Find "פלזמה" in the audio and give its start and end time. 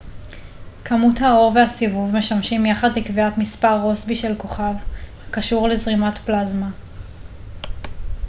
6.17-6.69